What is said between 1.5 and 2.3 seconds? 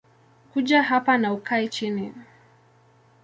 chini